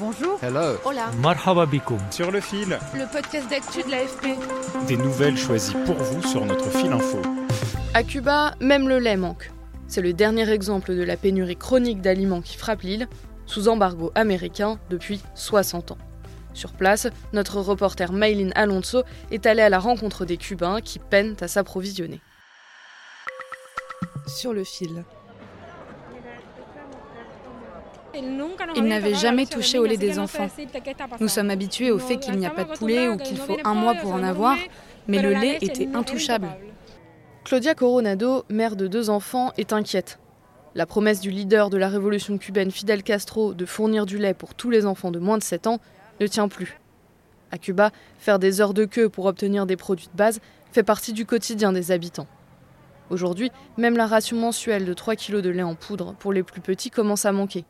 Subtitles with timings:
[0.00, 0.38] Bonjour.
[0.42, 0.78] Hello.
[0.86, 1.10] Hola.
[1.20, 1.98] Marhaba bikoum.
[2.10, 4.28] Sur le fil, Le podcast d'actu de l'AFP.
[4.88, 7.20] des nouvelles choisies pour vous sur notre fil info.
[7.92, 9.50] À Cuba, même le lait manque.
[9.88, 13.08] C'est le dernier exemple de la pénurie chronique d'aliments qui frappe l'île,
[13.44, 15.98] sous embargo américain depuis 60 ans.
[16.54, 21.36] Sur place, notre reporter Maylin Alonso est allée à la rencontre des Cubains qui peinent
[21.42, 22.20] à s'approvisionner.
[24.26, 25.04] Sur le fil.
[28.76, 30.48] Il n'avait jamais touché au lait des enfants.
[31.20, 33.74] Nous sommes habitués au fait qu'il n'y a pas de poulet ou qu'il faut un
[33.74, 34.56] mois pour en avoir,
[35.08, 36.48] mais le lait était intouchable.
[37.44, 40.18] Claudia Coronado, mère de deux enfants, est inquiète.
[40.74, 44.54] La promesse du leader de la révolution cubaine Fidel Castro de fournir du lait pour
[44.54, 45.80] tous les enfants de moins de 7 ans
[46.20, 46.78] ne tient plus.
[47.50, 51.12] À Cuba, faire des heures de queue pour obtenir des produits de base fait partie
[51.12, 52.28] du quotidien des habitants.
[53.10, 56.60] Aujourd'hui, même la ration mensuelle de 3 kg de lait en poudre pour les plus
[56.60, 57.64] petits commence à manquer.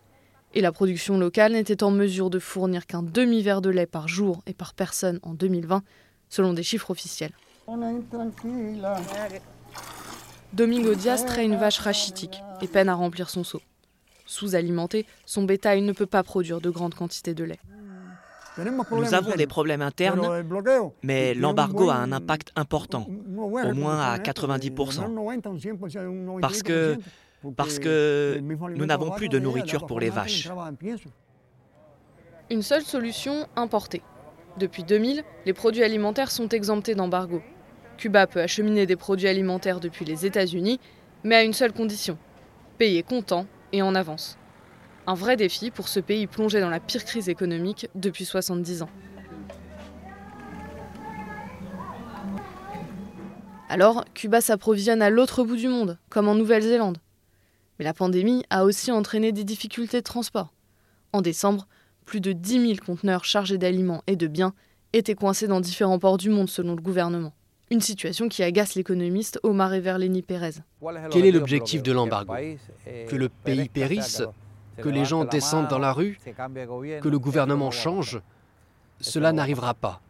[0.53, 4.43] Et la production locale n'était en mesure de fournir qu'un demi-verre de lait par jour
[4.47, 5.83] et par personne en 2020,
[6.29, 7.33] selon des chiffres officiels.
[10.53, 13.61] Domingo Diaz traite une vache rachitique et peine à remplir son seau.
[14.27, 17.61] Sous-alimenté, son bétail ne peut pas produire de grandes quantités de lait.
[18.59, 20.45] Nous avons des problèmes internes,
[21.03, 26.41] mais l'embargo a un impact important, au moins à 90%.
[26.41, 26.99] Parce que,
[27.57, 30.49] parce que nous n'avons plus de nourriture pour les vaches.
[32.51, 34.03] Une seule solution, importer.
[34.59, 37.41] Depuis 2000, les produits alimentaires sont exemptés d'embargo.
[37.97, 40.81] Cuba peut acheminer des produits alimentaires depuis les États-Unis,
[41.23, 42.19] mais à une seule condition
[42.81, 44.39] payer comptant et en avance.
[45.07, 48.89] Un vrai défi pour ce pays plongé dans la pire crise économique depuis 70 ans.
[53.69, 56.97] Alors, Cuba s'approvisionne à l'autre bout du monde, comme en Nouvelle-Zélande.
[57.81, 60.53] Mais la pandémie a aussi entraîné des difficultés de transport.
[61.15, 61.67] En décembre,
[62.05, 64.53] plus de 10 000 conteneurs chargés d'aliments et de biens
[64.93, 67.33] étaient coincés dans différents ports du monde selon le gouvernement.
[67.71, 70.57] Une situation qui agace l'économiste Omar Everleni Pérez.
[71.11, 72.35] Quel est l'objectif de l'embargo
[73.09, 74.25] Que le pays périsse
[74.77, 76.19] Que les gens descendent dans la rue
[77.01, 78.21] Que le gouvernement change
[79.01, 80.03] Cela n'arrivera pas.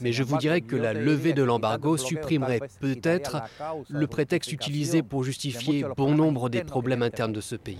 [0.00, 3.42] Mais je vous dirais que la levée de l'embargo supprimerait peut-être
[3.88, 7.78] le prétexte utilisé pour justifier bon nombre des problèmes internes de ce pays.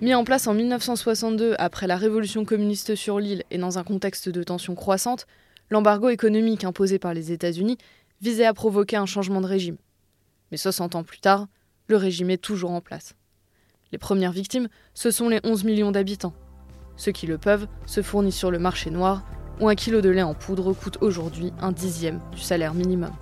[0.00, 4.28] Mis en place en 1962 après la révolution communiste sur l'île et dans un contexte
[4.28, 5.26] de tensions croissantes,
[5.70, 7.78] l'embargo économique imposé par les États-Unis
[8.20, 9.76] visait à provoquer un changement de régime.
[10.50, 11.46] Mais 60 ans plus tard,
[11.86, 13.14] le régime est toujours en place.
[13.92, 16.34] Les premières victimes, ce sont les 11 millions d'habitants.
[16.96, 19.22] Ceux qui le peuvent se fournissent sur le marché noir,
[19.60, 23.12] où un kilo de lait en poudre coûte aujourd'hui un dixième du salaire minimum.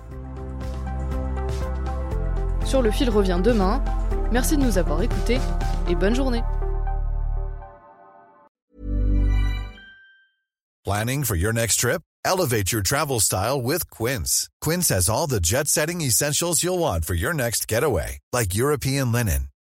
[2.65, 3.83] Sur le fil revient demain.
[4.31, 5.39] Merci de nous avoir écoutés
[5.89, 6.41] et bonne journée.
[10.85, 12.01] Planning for your next trip?
[12.25, 14.49] Elevate your travel style with Quince.
[14.59, 19.11] Quince has all the jet setting essentials you'll want for your next getaway, like European
[19.11, 19.47] linen,